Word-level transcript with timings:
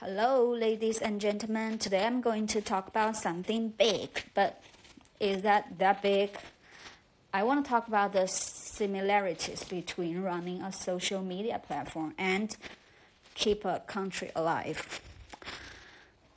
Hello, 0.00 0.48
ladies 0.54 0.98
and 0.98 1.20
gentlemen. 1.20 1.76
Today 1.76 2.04
I'm 2.04 2.20
going 2.20 2.46
to 2.46 2.60
talk 2.60 2.86
about 2.86 3.16
something 3.16 3.70
big, 3.70 4.22
but 4.32 4.62
is 5.18 5.42
that 5.42 5.76
that 5.80 6.02
big? 6.02 6.38
I 7.34 7.42
want 7.42 7.64
to 7.64 7.68
talk 7.68 7.88
about 7.88 8.12
the 8.12 8.28
similarities 8.28 9.64
between 9.64 10.22
running 10.22 10.62
a 10.62 10.70
social 10.70 11.20
media 11.20 11.58
platform 11.58 12.14
and 12.16 12.56
keep 13.34 13.64
a 13.64 13.80
country 13.88 14.30
alive. 14.36 15.00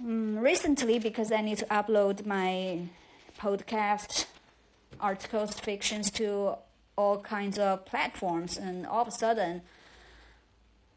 Mm, 0.04 0.42
recently, 0.42 0.98
because 0.98 1.32
I 1.32 1.42
need 1.42 1.60
to 1.60 1.66
upload 1.66 2.26
my 2.26 2.90
podcast, 3.40 4.26
articles, 5.00 5.60
fictions 5.60 6.10
to 6.14 6.56
all 6.98 7.20
kinds 7.20 7.60
of 7.60 7.86
platforms, 7.86 8.58
and 8.58 8.88
all 8.88 9.04
of 9.04 9.10
a 9.10 9.12
sudden, 9.12 9.62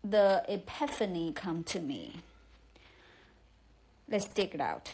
the 0.02 0.42
epiphany 0.48 1.30
come 1.34 1.62
to 1.64 1.78
me. 1.78 2.22
Let's 4.08 4.26
dig 4.26 4.54
it 4.54 4.60
out. 4.60 4.92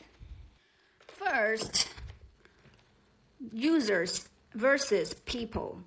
First, 1.06 1.88
users 3.52 4.28
versus 4.54 5.14
people. 5.14 5.80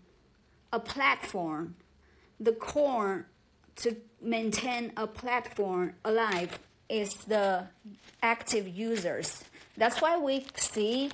A 0.72 0.80
platform, 0.80 1.76
the 2.40 2.52
core 2.52 3.28
to 3.78 3.96
maintain 4.22 4.92
a 4.98 5.08
platform 5.08 5.94
alive 6.04 6.60
is 6.90 7.14
the 7.28 7.68
active 8.22 8.68
users. 8.68 9.44
That's 9.78 10.02
why 10.02 10.18
we 10.18 10.46
see 10.56 11.12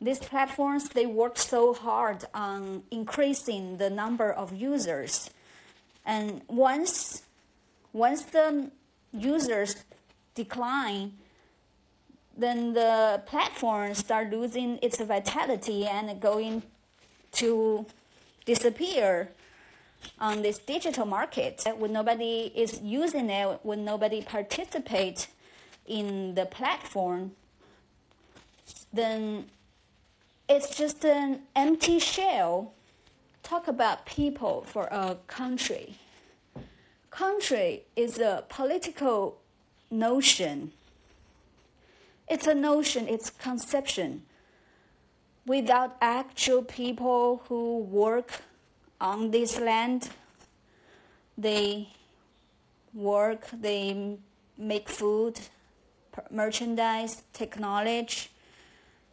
these 0.00 0.18
platforms 0.18 0.90
they 0.90 1.06
work 1.06 1.38
so 1.38 1.72
hard 1.72 2.24
on 2.34 2.82
increasing 2.90 3.78
the 3.78 3.88
number 3.88 4.30
of 4.30 4.52
users. 4.54 5.30
And 6.04 6.42
once 6.48 7.22
once 7.92 8.22
the 8.24 8.70
users 9.12 9.84
decline, 10.34 11.14
then 12.36 12.74
the 12.74 13.22
platform 13.26 13.94
start 13.94 14.30
losing 14.30 14.78
its 14.82 15.00
vitality 15.00 15.86
and 15.86 16.20
going 16.20 16.62
to 17.32 17.86
disappear 18.44 19.30
on 20.20 20.42
this 20.42 20.58
digital 20.58 21.06
market. 21.06 21.64
When 21.76 21.92
nobody 21.92 22.52
is 22.54 22.80
using 22.82 23.30
it 23.30 23.60
when 23.62 23.84
nobody 23.84 24.22
participate 24.22 25.28
in 25.86 26.34
the 26.34 26.46
platform 26.46 27.32
then 28.92 29.46
it's 30.48 30.76
just 30.76 31.04
an 31.04 31.40
empty 31.54 31.98
shell. 31.98 32.72
Talk 33.42 33.68
about 33.68 34.06
people 34.06 34.64
for 34.66 34.84
a 34.90 35.16
country. 35.26 35.98
Country 37.10 37.82
is 37.94 38.18
a 38.18 38.44
political 38.48 39.38
notion. 39.90 40.72
It's 42.28 42.46
a 42.46 42.54
notion, 42.54 43.06
it's 43.08 43.30
conception. 43.30 44.22
Without 45.46 45.96
actual 46.00 46.62
people 46.62 47.42
who 47.48 47.78
work 47.78 48.42
on 49.00 49.30
this 49.30 49.60
land, 49.60 50.10
they 51.38 51.88
work, 52.92 53.46
they 53.52 54.18
make 54.58 54.88
food, 54.88 55.38
merchandise, 56.30 57.22
technology, 57.32 58.28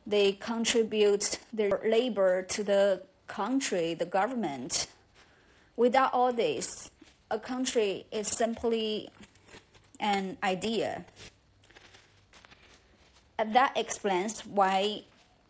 they 0.08 0.34
contribute 0.34 1.40
their 1.52 1.80
labor 1.86 2.42
to 2.44 2.64
the 2.64 3.04
country, 3.28 3.94
the 3.94 4.06
government. 4.06 4.88
Without 5.76 6.14
all 6.14 6.34
this, 6.34 6.90
a 7.30 7.40
country 7.40 8.06
is 8.12 8.28
simply 8.28 9.10
an 10.00 10.38
idea. 10.44 11.06
And 13.38 13.56
that 13.56 13.74
explains 13.76 14.46
why 14.46 15.04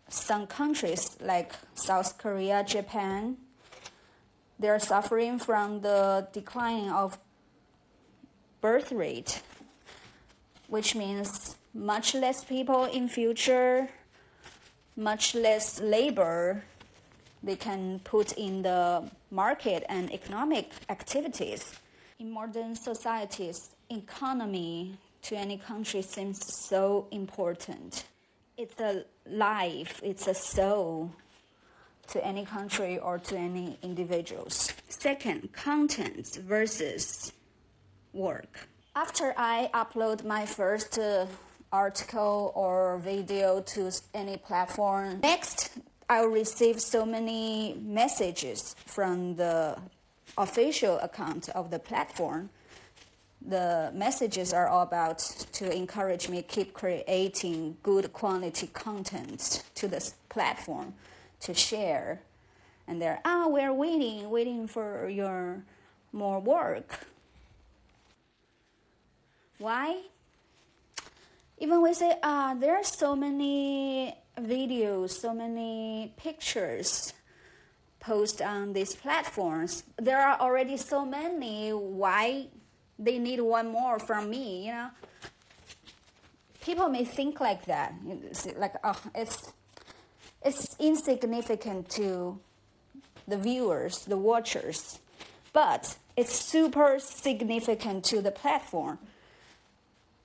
some 0.10 0.48
countries 0.48 1.18
like 1.22 1.54
South 1.74 2.18
Korea, 2.18 2.64
Japan, 2.64 3.38
they're 4.60 4.80
suffering 4.80 5.40
from 5.40 5.82
the 5.82 6.28
decline 6.32 6.90
of 6.90 7.18
birth 8.62 8.92
rate, 8.92 9.42
which 10.68 10.96
means 10.96 11.58
much 11.74 12.16
less 12.16 12.44
people 12.44 12.86
in 12.86 13.08
future, 13.10 13.90
much 14.96 15.36
less 15.36 15.82
labor 15.82 16.64
they 17.42 17.58
can 17.58 18.00
put 18.06 18.32
in 18.34 18.62
the 18.62 19.04
market 19.30 19.84
and 19.90 20.14
economic 20.14 20.72
activities. 20.88 21.76
In 22.20 22.32
modern 22.32 22.76
societies, 22.76 23.72
economy 23.90 24.98
to 25.24 25.38
any 25.38 25.58
country 25.58 26.02
seems 26.02 26.54
so 26.54 27.08
important. 27.12 28.06
It's 28.58 28.80
a 28.80 29.06
life, 29.28 30.00
it's 30.04 30.28
a 30.28 30.34
soul 30.34 31.12
to 32.08 32.24
any 32.26 32.46
country 32.46 33.00
or 33.00 33.18
to 33.20 33.38
any 33.38 33.78
individuals. 33.82 34.74
Second, 34.90 35.54
content 35.54 36.40
versus 36.46 37.32
work. 38.12 38.68
After 38.96 39.34
I 39.38 39.70
upload 39.74 40.24
my 40.24 40.46
first 40.46 41.00
uh, 41.00 41.26
article 41.72 42.52
or 42.54 43.00
video 43.00 43.62
to 43.62 43.92
any 44.14 44.38
platform, 44.38 45.22
next 45.22 45.72
I'll 46.10 46.28
receive 46.28 46.80
so 46.80 47.06
many 47.06 47.76
messages 47.82 48.76
from 48.86 49.36
the 49.36 49.78
official 50.38 51.00
account 51.00 51.50
of 51.50 51.72
the 51.72 51.80
platform. 51.80 52.50
The 53.46 53.92
messages 53.94 54.54
are 54.54 54.68
all 54.68 54.84
about 54.84 55.20
to 55.54 55.70
encourage 55.70 56.30
me 56.30 56.42
keep 56.44 56.74
creating 56.74 57.78
good 57.84 58.14
quality 58.14 58.68
content 58.68 59.64
to 59.76 59.88
this 59.88 60.16
platform 60.30 60.94
to 61.42 61.54
share. 61.54 62.22
And 62.88 63.02
they're 63.02 63.20
ah, 63.26 63.48
we're 63.48 63.74
waiting, 63.74 64.30
waiting 64.30 64.68
for 64.68 65.10
your 65.10 65.64
more 66.14 66.40
work. 66.40 67.06
Why? 69.58 70.04
Even 71.58 71.82
we 71.82 71.94
say 71.94 72.18
ah, 72.24 72.56
there 72.58 72.76
are 72.76 72.84
so 72.84 73.16
many 73.16 74.16
videos, 74.40 75.12
so 75.12 75.34
many 75.34 76.14
pictures 76.18 77.14
post 78.00 78.42
on 78.42 78.74
these 78.74 78.96
platforms. 78.96 79.84
There 79.98 80.20
are 80.20 80.40
already 80.40 80.78
so 80.78 81.06
many. 81.06 81.72
Why 81.72 82.48
they 83.04 83.20
need 83.20 83.42
one 83.42 83.68
more 83.72 84.00
from 84.00 84.30
me? 84.30 84.66
You 84.68 84.72
know, 84.72 84.90
people 86.62 86.90
may 86.90 87.06
think 87.06 87.40
like 87.40 87.66
that. 87.66 87.94
Like, 88.58 88.76
oh, 88.84 89.00
it's 89.16 89.54
it's 90.44 90.76
insignificant 90.80 91.90
to 91.92 92.40
the 93.28 93.38
viewers, 93.38 94.06
the 94.06 94.18
watchers, 94.18 95.00
but 95.54 95.96
it's 96.18 96.36
super 96.36 96.98
significant 97.00 98.04
to 98.06 98.22
the 98.22 98.32
platform. 98.32 99.00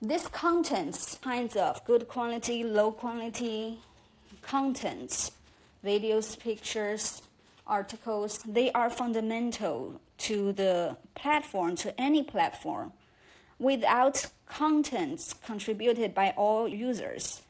This 0.01 0.27
contents 0.27 1.17
kinds 1.21 1.55
of 1.55 1.83
good 1.85 2.07
quality, 2.07 2.63
low 2.63 2.91
quality, 2.91 3.79
contents, 4.41 5.31
videos, 5.83 6.37
pictures, 6.37 7.21
articles, 7.67 8.39
they 8.39 8.71
are 8.71 8.89
fundamental 8.89 10.01
to 10.19 10.53
the 10.53 10.97
platform, 11.15 11.75
to 11.77 11.99
any 11.99 12.23
platform. 12.23 12.93
Without 13.57 14.27
contents 14.45 15.33
contributed 15.45 16.13
by 16.13 16.33
all 16.37 16.67
users, 16.67 17.41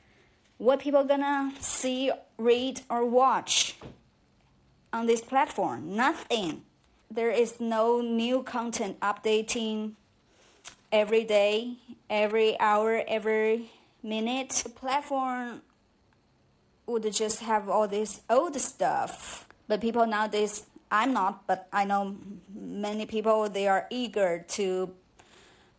what 0.57 0.79
people 0.79 1.03
gonna 1.03 1.53
see, 1.59 2.11
read, 2.37 2.81
or 2.89 3.05
watch 3.05 3.75
on 4.91 5.05
this 5.05 5.21
platform? 5.21 5.95
Nothing. 5.95 6.63
There 7.11 7.31
is 7.31 7.59
no 7.59 8.01
new 8.01 8.43
content 8.43 8.99
updating 8.99 9.93
every 10.91 11.23
day, 11.23 11.77
every 12.09 12.59
hour, 12.59 13.03
every 13.07 13.71
minute. 14.03 14.49
The 14.49 14.69
platform 14.69 15.61
would 16.87 17.11
just 17.13 17.41
have 17.41 17.69
all 17.69 17.87
this 17.87 18.21
old 18.29 18.59
stuff. 18.59 19.47
But 19.67 19.81
people 19.81 20.05
nowadays, 20.07 20.65
I'm 20.91 21.13
not, 21.13 21.45
but 21.45 21.67
I 21.71 21.85
know 21.85 22.15
many 22.53 23.05
people, 23.05 23.47
they 23.49 23.67
are 23.67 23.85
eager 23.89 24.43
to 24.49 24.91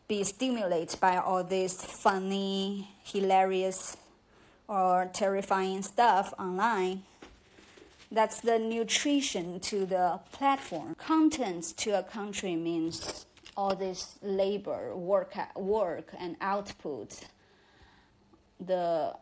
be 0.06 0.22
stimulated 0.24 1.00
by 1.00 1.16
all 1.16 1.42
this 1.42 1.82
funny, 1.84 2.88
hilarious, 3.02 3.96
or 4.68 5.10
terrifying 5.12 5.82
stuff 5.82 6.32
online. 6.38 7.02
That's 8.12 8.40
the 8.40 8.58
nutrition 8.58 9.60
to 9.60 9.86
the 9.86 10.20
platform. 10.32 10.94
Contents 10.96 11.72
to 11.74 11.98
a 11.98 12.02
country 12.02 12.56
means 12.56 13.26
all 13.56 13.74
this 13.74 14.18
labor, 14.22 14.96
work, 14.96 15.34
work 15.56 16.12
and 16.18 16.36
output. 16.40 17.20
The 18.64 19.14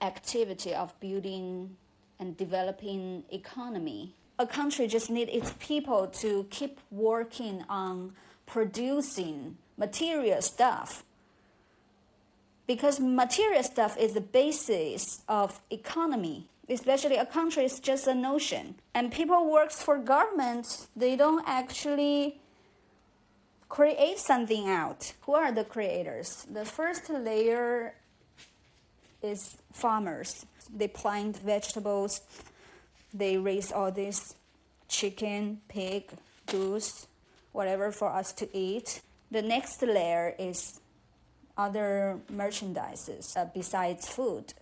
activity 0.00 0.74
of 0.74 0.98
building 1.00 1.76
and 2.18 2.36
developing 2.36 3.24
economy. 3.30 4.14
A 4.40 4.46
country 4.46 4.86
just 4.86 5.10
needs 5.10 5.30
its 5.38 5.52
people 5.60 6.06
to 6.22 6.46
keep 6.48 6.80
working 6.90 7.56
on 7.68 8.14
producing 8.46 9.58
material 9.76 10.40
stuff. 10.40 11.04
because 12.66 13.00
material 13.00 13.64
stuff 13.64 13.98
is 13.98 14.12
the 14.14 14.20
basis 14.20 15.02
of 15.26 15.60
economy 15.70 16.38
especially 16.70 17.16
a 17.16 17.26
country 17.26 17.64
is 17.64 17.80
just 17.80 18.06
a 18.06 18.14
notion. 18.14 18.76
And 18.94 19.12
people 19.12 19.50
works 19.50 19.82
for 19.82 19.98
government 19.98 20.86
they 20.96 21.16
don't 21.16 21.44
actually 21.46 22.40
create 23.68 24.18
something 24.18 24.68
out. 24.68 25.12
Who 25.22 25.34
are 25.34 25.52
the 25.52 25.64
creators? 25.64 26.46
The 26.50 26.64
first 26.64 27.10
layer 27.10 27.94
is 29.22 29.56
farmers. 29.72 30.46
They 30.74 30.88
plant 30.88 31.36
vegetables 31.38 32.20
they 33.12 33.36
raise 33.36 33.72
all 33.72 33.90
this 33.90 34.34
chicken 34.88 35.60
pig 35.68 36.10
goose 36.46 37.06
whatever 37.52 37.90
for 37.92 38.08
us 38.08 38.32
to 38.32 38.48
eat 38.56 39.00
the 39.30 39.42
next 39.42 39.82
layer 39.82 40.34
is 40.38 40.80
other 41.56 42.18
merchandises 42.32 43.36
uh, 43.36 43.46
besides 43.54 44.08
food 44.08 44.54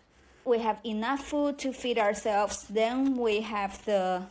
we 0.49 0.59
have 0.61 0.81
enough 0.85 1.21
food 1.21 1.59
to 1.59 1.73
feed 1.73 1.99
ourselves, 1.99 2.65
then 2.71 3.17
we 3.17 3.43
have 3.43 3.85
the 3.85 4.23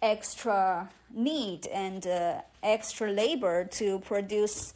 extra 0.00 0.88
need 1.12 1.66
and 1.66 2.06
uh, 2.06 2.40
extra 2.62 3.10
labor 3.10 3.64
to 3.64 3.98
produce 4.00 4.74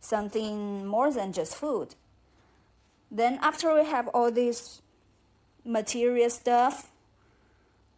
something 0.00 0.86
more 0.86 1.12
than 1.12 1.32
just 1.32 1.54
food. 1.54 1.94
Then, 3.10 3.38
after 3.42 3.74
we 3.74 3.84
have 3.84 4.08
all 4.08 4.30
this 4.30 4.80
material 5.64 6.30
stuff, 6.30 6.90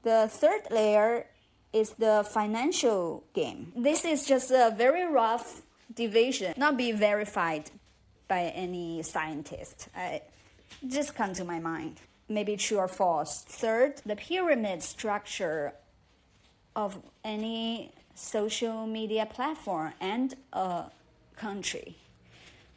the 0.02 0.29
third 0.31 0.62
layer 0.70 1.26
is 1.73 1.91
the 1.91 2.26
financial 2.29 3.25
game. 3.35 3.73
This 3.76 4.05
is 4.05 4.26
just 4.26 4.50
a 4.50 4.75
very 4.76 5.06
rough 5.06 5.62
division, 5.94 6.55
not 6.56 6.76
be 6.76 6.93
verified 6.93 7.70
by 8.29 8.52
any 8.55 9.02
scientist. 9.02 9.88
I, 9.97 10.23
just 10.87 11.14
come 11.14 11.32
to 11.35 11.44
my 11.44 11.58
mind. 11.58 12.00
Maybe 12.29 12.56
true 12.56 12.79
or 12.79 12.88
false. 12.88 13.43
Third, 13.43 14.00
the 14.06 14.17
pyramid 14.17 14.82
structure 14.82 15.75
of 16.76 16.99
any 17.25 17.93
social 18.14 18.87
media 18.87 19.26
platform 19.26 19.93
and 20.00 20.35
a 20.52 20.85
country. 21.37 21.97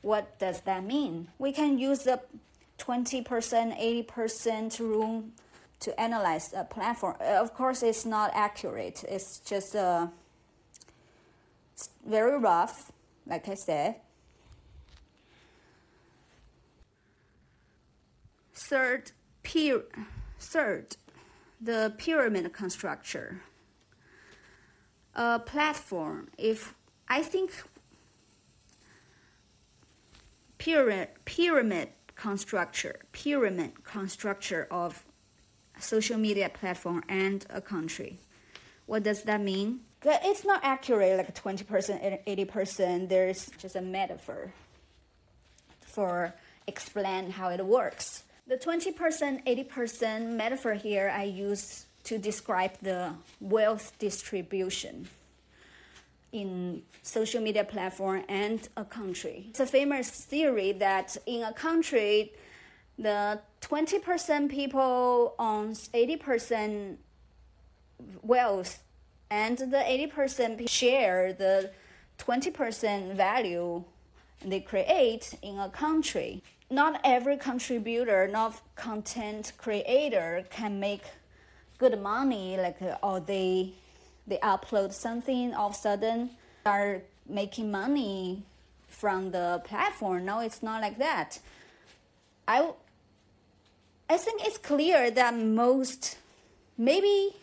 What 0.01 0.39
does 0.39 0.61
that 0.61 0.83
mean? 0.83 1.29
We 1.37 1.51
can 1.51 1.77
use 1.77 1.99
the 1.99 2.19
20%, 2.79 3.23
80% 4.07 4.79
rule 4.79 5.25
to 5.79 5.99
analyze 5.99 6.53
a 6.53 6.63
platform. 6.63 7.15
Uh, 7.19 7.41
of 7.41 7.53
course, 7.53 7.83
it's 7.83 8.05
not 8.05 8.31
accurate. 8.33 9.03
It's 9.07 9.39
just 9.39 9.75
uh, 9.75 10.07
it's 11.73 11.89
very 12.07 12.37
rough, 12.37 12.91
like 13.27 13.47
I 13.49 13.55
said. 13.55 13.95
Third, 18.53 19.11
pyr- 19.43 19.85
third, 20.39 20.95
the 21.59 21.93
pyramid 21.97 22.53
construction. 22.53 23.41
A 25.15 25.39
platform. 25.39 26.29
If 26.37 26.73
I 27.07 27.21
think 27.21 27.51
pyramid 30.57 31.09
pyramid 31.25 31.89
construction, 32.15 32.93
pyramid 33.11 33.83
construction 33.83 34.65
of 34.71 35.03
social 35.83 36.17
media 36.17 36.49
platform 36.49 37.03
and 37.07 37.45
a 37.49 37.61
country. 37.61 38.19
What 38.85 39.03
does 39.03 39.23
that 39.23 39.41
mean? 39.41 39.81
It's 40.05 40.43
not 40.43 40.61
accurate, 40.63 41.17
like 41.17 41.33
20%, 41.33 42.25
80%. 42.25 43.09
There's 43.09 43.49
just 43.57 43.75
a 43.75 43.81
metaphor 43.81 44.53
for 45.81 46.33
explain 46.67 47.31
how 47.31 47.49
it 47.49 47.65
works. 47.65 48.23
The 48.47 48.57
20%, 48.57 49.45
80% 49.45 50.35
metaphor 50.35 50.73
here 50.73 51.09
I 51.15 51.23
use 51.23 51.85
to 52.03 52.17
describe 52.17 52.71
the 52.81 53.13
wealth 53.39 53.93
distribution 53.99 55.07
in 56.33 56.81
social 57.03 57.41
media 57.41 57.63
platform 57.63 58.23
and 58.27 58.67
a 58.75 58.83
country. 58.83 59.45
It's 59.49 59.61
a 59.61 59.65
famous 59.65 60.09
theory 60.09 60.73
that 60.73 61.15
in 61.25 61.43
a 61.43 61.53
country, 61.53 62.33
the 62.97 63.39
20% 63.61 64.49
people 64.49 65.35
owns 65.39 65.89
80% 65.89 66.97
wealth 68.21 68.83
and 69.29 69.57
the 69.57 70.11
80% 70.15 70.69
share 70.69 71.33
the 71.33 71.71
20% 72.19 73.15
value 73.15 73.83
they 74.45 74.59
create 74.59 75.33
in 75.41 75.57
a 75.57 75.69
country 75.69 76.43
not 76.73 76.99
every 77.03 77.37
contributor, 77.37 78.27
not 78.27 78.59
content 78.75 79.53
creator 79.57 80.43
can 80.49 80.79
make 80.79 81.03
good 81.77 82.01
money. 82.01 82.57
Like, 82.57 82.77
or 83.01 83.19
they 83.19 83.73
they 84.25 84.37
upload 84.37 84.93
something, 84.93 85.53
all 85.53 85.69
of 85.69 85.75
a 85.75 85.77
sudden 85.77 86.31
are 86.65 87.01
making 87.27 87.69
money 87.69 88.43
from 88.87 89.31
the 89.31 89.61
platform. 89.65 90.25
No, 90.25 90.39
it's 90.39 90.63
not 90.63 90.81
like 90.81 90.97
that. 90.97 91.39
I 92.47 92.71
I 94.09 94.17
think 94.17 94.45
it's 94.45 94.57
clear 94.57 95.09
that 95.11 95.35
most, 95.35 96.17
maybe 96.77 97.35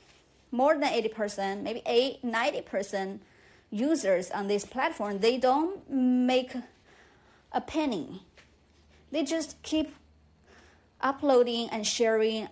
more 0.51 0.75
than 0.75 0.83
80%, 0.83 1.63
maybe 1.63 1.83
8, 1.87 2.23
90% 2.23 3.21
users 3.71 4.31
on 4.31 4.47
this 4.47 4.65
platform, 4.65 5.19
they 5.19 5.39
don't 5.39 5.89
make 5.91 6.55
a 7.53 7.61
penny 7.61 8.23
they 9.11 9.25
just 9.25 9.61
keep 9.63 9.95
uploading 11.01 11.69
and 11.71 11.87
sharing 11.87 12.49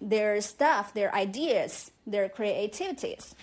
their 0.00 0.40
stuff, 0.40 0.94
their 0.94 1.14
ideas, 1.14 1.90
their 2.06 2.28
creativities. 2.28 3.34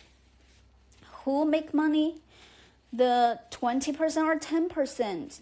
Who 1.24 1.46
make 1.46 1.74
money? 1.74 2.22
The 2.92 3.40
20% 3.52 4.00
or 4.26 4.40
10% 4.40 5.40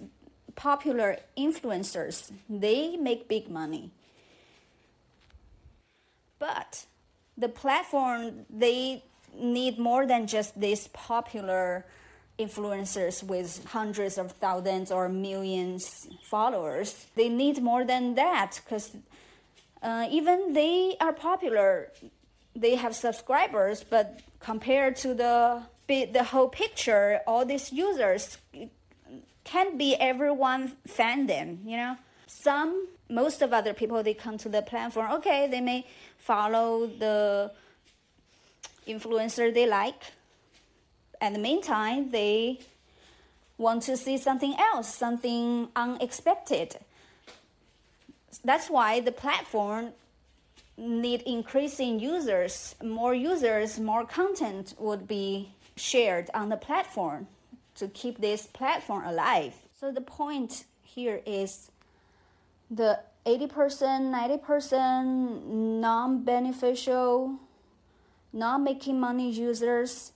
popular 0.55 1.17
influencers, 1.37 2.31
they 2.49 2.97
make 2.97 3.27
big 3.27 3.49
money. 3.49 3.91
But 6.39 6.85
the 7.37 7.49
platform, 7.49 8.45
they 8.49 9.03
need 9.35 9.79
more 9.79 10.05
than 10.05 10.27
just 10.27 10.59
these 10.59 10.87
popular 10.89 11.85
influencers 12.39 13.23
with 13.23 13.63
hundreds 13.65 14.17
of 14.17 14.31
thousands 14.33 14.91
or 14.91 15.07
millions 15.09 16.07
followers. 16.23 17.05
They 17.15 17.29
need 17.29 17.61
more 17.61 17.85
than 17.85 18.15
that 18.15 18.59
because 18.63 18.95
uh, 19.81 20.07
even 20.09 20.53
they 20.53 20.95
are 20.99 21.13
popular, 21.13 21.91
they 22.55 22.75
have 22.75 22.95
subscribers, 22.95 23.83
but 23.83 24.21
compared 24.39 24.95
to 24.97 25.13
the 25.13 25.63
the 25.87 26.23
whole 26.23 26.47
picture, 26.47 27.19
all 27.27 27.45
these 27.45 27.71
users 27.71 28.37
can't 29.43 29.77
be 29.77 29.95
everyone 29.95 30.73
fan 30.87 31.27
them. 31.27 31.59
You 31.65 31.77
know, 31.77 31.97
some 32.27 32.87
most 33.09 33.41
of 33.41 33.53
other 33.53 33.73
people 33.73 34.01
they 34.03 34.13
come 34.13 34.37
to 34.39 34.49
the 34.49 34.61
platform. 34.61 35.11
Okay, 35.13 35.47
they 35.47 35.61
may 35.61 35.85
follow 36.17 36.87
the 36.87 37.51
influencer 38.87 39.53
they 39.53 39.67
like 39.67 40.03
at 41.23 41.31
the 41.31 41.39
meantime, 41.39 42.11
they 42.11 42.59
want 43.57 43.83
to 43.83 43.95
see 43.95 44.17
something 44.17 44.55
else, 44.59 44.93
something 44.93 45.69
unexpected. 45.73 46.75
That's 48.43 48.69
why 48.69 48.99
the 48.99 49.13
platform 49.13 49.93
need 50.77 51.21
increasing 51.21 52.01
users, 52.01 52.75
more 52.83 53.15
users, 53.15 53.79
more 53.79 54.05
content 54.05 54.73
would 54.77 55.07
be 55.07 55.53
shared 55.77 56.29
on 56.33 56.49
the 56.49 56.57
platform 56.57 57.27
to 57.75 57.87
keep 57.87 58.19
this 58.19 58.45
platform 58.47 59.05
alive. 59.05 59.53
So 59.79 59.91
the 59.91 60.01
point 60.01 60.65
here 60.83 61.21
is 61.25 61.71
the 62.69 62.99
80%, 63.25 63.49
90% 64.41 65.45
non 65.45 66.23
beneficial, 66.23 67.39
non 68.31 68.63
making 68.63 68.99
money 68.99 69.31
users 69.31 70.13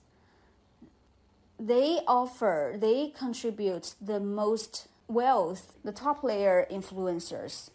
they 1.58 2.00
offer, 2.06 2.76
they 2.78 3.08
contribute 3.08 3.94
the 4.00 4.20
most 4.20 4.86
wealth, 5.08 5.74
the 5.84 5.92
top 5.92 6.22
layer 6.22 6.66
influencers. 6.70 7.70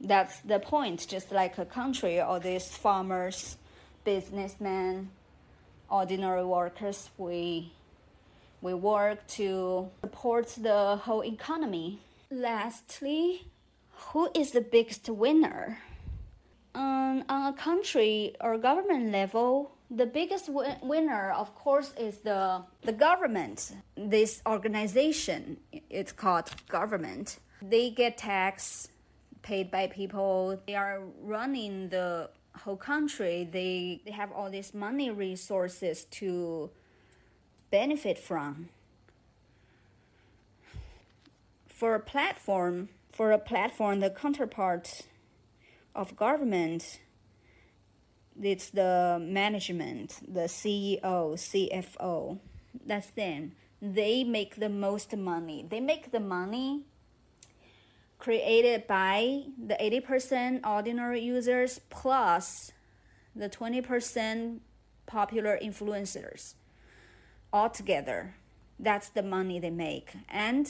That's 0.00 0.40
the 0.40 0.58
point, 0.58 1.06
just 1.08 1.32
like 1.32 1.56
a 1.56 1.64
country, 1.64 2.20
all 2.20 2.38
these 2.38 2.68
farmers, 2.68 3.56
businessmen, 4.04 5.10
ordinary 5.88 6.44
workers, 6.44 7.08
we, 7.16 7.72
we 8.66 8.74
work 8.74 9.24
to 9.28 9.88
support 10.00 10.48
the 10.60 10.96
whole 11.04 11.22
economy. 11.22 12.00
Lastly, 12.32 13.46
who 14.08 14.28
is 14.34 14.50
the 14.50 14.60
biggest 14.60 15.08
winner? 15.08 15.78
Um, 16.74 17.22
on 17.28 17.54
a 17.54 17.56
country 17.56 18.34
or 18.40 18.58
government 18.58 19.12
level, 19.12 19.70
the 19.88 20.04
biggest 20.04 20.50
winner, 20.82 21.30
of 21.30 21.54
course, 21.54 21.94
is 21.96 22.18
the, 22.18 22.64
the 22.82 22.92
government. 22.92 23.58
This 23.96 24.42
organization, 24.44 25.58
it's 25.88 26.10
called 26.10 26.50
government. 26.68 27.38
They 27.62 27.90
get 27.90 28.18
tax 28.18 28.88
paid 29.42 29.70
by 29.70 29.86
people. 29.86 30.60
They 30.66 30.74
are 30.74 31.02
running 31.22 31.88
the 31.90 32.30
whole 32.62 32.76
country. 32.92 33.48
They, 33.48 34.02
they 34.04 34.10
have 34.10 34.32
all 34.32 34.50
these 34.50 34.74
money 34.74 35.10
resources 35.10 36.04
to 36.18 36.68
benefit 37.70 38.18
from. 38.18 38.68
For 41.66 41.94
a 41.94 42.00
platform, 42.00 42.88
for 43.12 43.32
a 43.32 43.38
platform, 43.38 44.00
the 44.00 44.10
counterpart 44.10 45.02
of 45.94 46.16
government, 46.16 47.00
it's 48.40 48.70
the 48.70 49.18
management, 49.20 50.20
the 50.26 50.48
CEO, 50.48 51.00
CFO. 51.02 52.38
That's 52.84 53.10
them. 53.10 53.52
They 53.80 54.24
make 54.24 54.56
the 54.56 54.68
most 54.68 55.16
money. 55.16 55.66
They 55.68 55.80
make 55.80 56.12
the 56.12 56.20
money 56.20 56.84
created 58.18 58.86
by 58.86 59.44
the 59.58 59.74
80% 59.74 60.66
ordinary 60.66 61.20
users 61.20 61.80
plus 61.90 62.72
the 63.34 63.48
20% 63.48 64.60
popular 65.06 65.58
influencers 65.62 66.54
altogether. 67.56 68.34
That's 68.78 69.08
the 69.08 69.22
money 69.22 69.58
they 69.58 69.70
make. 69.70 70.12
And 70.28 70.66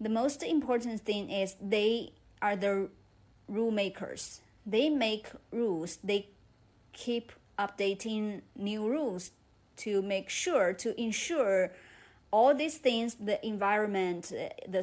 the 0.00 0.08
most 0.08 0.42
important 0.42 1.02
thing 1.02 1.30
is 1.30 1.56
they 1.60 2.12
are 2.40 2.56
the 2.56 2.88
rule 3.48 3.70
makers. 3.70 4.40
They 4.66 4.88
make 4.88 5.26
rules. 5.52 5.98
They 6.02 6.28
keep 6.92 7.32
updating 7.58 8.40
new 8.56 8.88
rules 8.88 9.32
to 9.76 10.02
make 10.02 10.28
sure 10.30 10.72
to 10.72 11.00
ensure 11.00 11.72
all 12.30 12.54
these 12.54 12.78
things 12.78 13.16
the 13.20 13.44
environment 13.46 14.32
uh, 14.32 14.48
the 14.68 14.82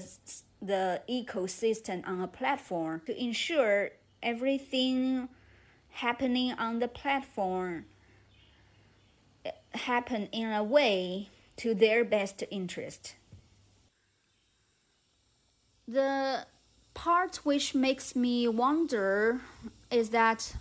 the 0.62 1.02
ecosystem 1.10 2.08
on 2.08 2.22
a 2.22 2.28
platform 2.28 3.02
to 3.06 3.14
ensure 3.22 3.90
everything 4.24 5.28
happening 5.90 6.54
on 6.54 6.80
the 6.80 6.88
platform 6.88 7.86
happen 9.74 10.28
in 10.32 10.52
a 10.52 10.64
way 10.64 11.30
to 11.58 11.74
their 11.74 12.04
best 12.04 12.44
interest. 12.50 13.16
The 15.88 16.46
part 16.94 17.38
which 17.44 17.74
makes 17.76 18.16
me 18.16 18.48
wonder 18.48 19.42
is 19.90 20.10
that 20.10 20.56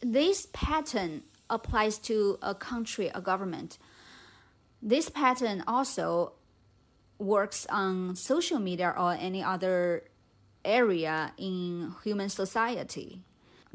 this 0.00 0.46
pattern 0.52 1.22
applies 1.48 1.98
to 1.98 2.38
a 2.42 2.54
country, 2.54 3.10
a 3.14 3.20
government. 3.20 3.78
This 4.80 5.08
pattern 5.08 5.62
also 5.66 6.32
works 7.18 7.66
on 7.68 8.16
social 8.16 8.58
media 8.58 8.94
or 8.96 9.12
any 9.12 9.42
other 9.42 10.04
area 10.64 11.32
in 11.36 11.94
human 12.02 12.28
society. 12.28 13.20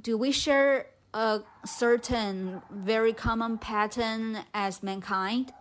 Do 0.02 0.18
we 0.18 0.32
share 0.32 0.88
a 1.14 1.42
certain 1.66 2.62
very 2.70 3.14
common 3.14 3.58
pattern 3.58 4.40
as 4.54 4.84
mankind? 4.84 5.54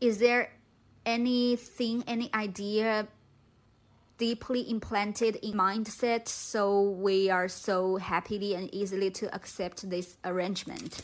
Is 0.00 0.18
there 0.18 0.50
anything, 1.04 2.04
any 2.06 2.30
idea 2.34 3.08
deeply 4.18 4.70
implanted 4.70 5.36
in 5.42 5.54
mindset 5.54 6.28
so 6.28 6.80
we 6.80 7.28
are 7.30 7.48
so 7.48 7.96
happily 7.96 8.54
and 8.54 8.72
easily 8.72 9.10
to 9.10 9.34
accept 9.34 9.88
this 9.90 10.16
arrangement? 10.24 11.02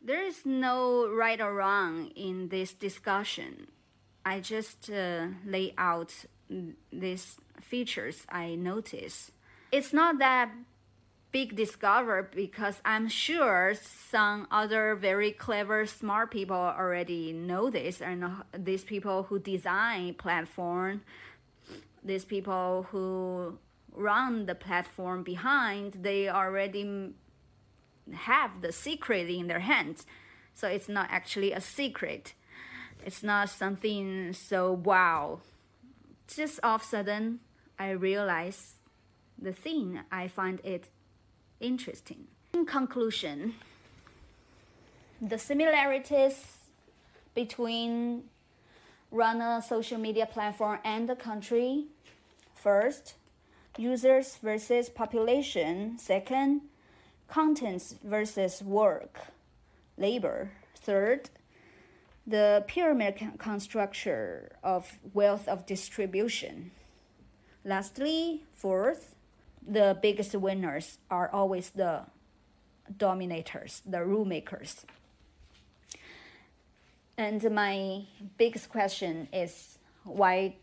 There 0.00 0.22
is 0.22 0.44
no 0.44 1.08
right 1.08 1.40
or 1.40 1.54
wrong 1.54 2.08
in 2.14 2.48
this 2.48 2.74
discussion. 2.74 3.68
I 4.24 4.40
just 4.40 4.90
uh, 4.90 5.28
lay 5.46 5.74
out 5.78 6.12
these 6.92 7.36
features 7.60 8.26
I 8.28 8.54
notice. 8.54 9.32
It's 9.72 9.92
not 9.92 10.18
that 10.18 10.50
big 11.34 11.56
discovery 11.56 12.22
because 12.32 12.80
I'm 12.84 13.08
sure 13.08 13.74
some 13.74 14.46
other 14.52 14.94
very 14.94 15.32
clever, 15.32 15.84
smart 15.84 16.30
people 16.30 16.54
already 16.54 17.32
know 17.32 17.70
this, 17.70 18.00
and 18.00 18.24
these 18.56 18.84
people 18.84 19.24
who 19.24 19.40
design 19.40 20.14
platform, 20.14 21.02
these 22.04 22.24
people 22.24 22.86
who 22.92 23.58
run 23.92 24.46
the 24.46 24.54
platform 24.54 25.24
behind, 25.24 25.94
they 26.02 26.28
already 26.28 27.14
have 28.12 28.62
the 28.62 28.70
secret 28.70 29.28
in 29.28 29.48
their 29.48 29.64
hands. 29.72 30.06
So 30.54 30.68
it's 30.68 30.88
not 30.88 31.08
actually 31.10 31.50
a 31.50 31.60
secret. 31.60 32.34
It's 33.04 33.24
not 33.24 33.48
something 33.48 34.32
so 34.34 34.72
wow. 34.72 35.40
Just 36.28 36.60
all 36.62 36.76
of 36.76 36.82
a 36.82 36.84
sudden, 36.84 37.40
I 37.76 37.90
realize 37.90 38.76
the 39.36 39.52
thing 39.52 39.98
I 40.12 40.28
find 40.28 40.60
it 40.62 40.90
interesting. 41.64 42.26
In 42.52 42.66
conclusion, 42.66 43.54
the 45.20 45.38
similarities 45.38 46.58
between 47.34 48.24
run 49.10 49.40
a 49.40 49.62
social 49.62 49.98
media 49.98 50.26
platform 50.26 50.78
and 50.84 51.08
the 51.08 51.16
country. 51.16 51.86
First, 52.54 53.14
users 53.76 54.36
versus 54.36 54.88
population. 54.88 55.98
Second, 55.98 56.62
contents 57.28 57.94
versus 58.04 58.62
work, 58.62 59.18
labor. 59.96 60.50
Third, 60.76 61.30
the 62.26 62.64
pyramid 62.66 63.20
construction 63.38 64.48
of 64.62 64.98
wealth 65.12 65.46
of 65.48 65.66
distribution. 65.66 66.70
Lastly, 67.64 68.42
fourth, 68.54 69.13
the 69.66 69.98
biggest 70.00 70.34
winners 70.34 70.98
are 71.10 71.30
always 71.30 71.70
the 71.70 72.02
dominators, 72.96 73.82
the 73.86 74.04
rule 74.04 74.24
makers. 74.24 74.84
And 77.16 77.42
my 77.52 78.04
biggest 78.36 78.68
question 78.68 79.28
is 79.32 79.78
why 80.04 80.56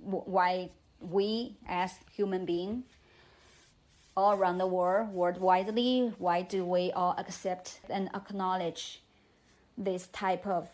why 0.00 0.70
we 1.00 1.56
as 1.66 1.92
human 2.14 2.44
beings 2.44 2.84
all 4.16 4.32
around 4.32 4.58
the 4.58 4.66
world, 4.66 5.14
worldwidely, 5.14 6.12
why 6.18 6.42
do 6.42 6.64
we 6.64 6.90
all 6.92 7.14
accept 7.18 7.80
and 7.88 8.08
acknowledge 8.14 9.00
this 9.76 10.08
type 10.08 10.46
of 10.46 10.68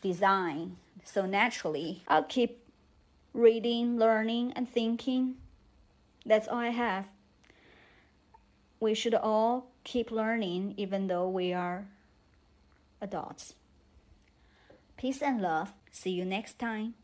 design 0.00 0.76
so 1.02 1.26
naturally? 1.26 2.02
I'll 2.06 2.22
keep 2.22 2.62
reading, 3.32 3.98
learning, 3.98 4.52
and 4.54 4.68
thinking 4.68 5.36
that's 6.24 6.48
all 6.48 6.58
I 6.58 6.70
have. 6.70 7.08
We 8.80 8.94
should 8.94 9.14
all 9.14 9.70
keep 9.84 10.10
learning 10.10 10.74
even 10.76 11.06
though 11.06 11.28
we 11.28 11.52
are 11.52 11.86
adults. 13.00 13.54
Peace 14.96 15.22
and 15.22 15.40
love. 15.40 15.72
See 15.90 16.10
you 16.10 16.24
next 16.24 16.58
time. 16.58 16.94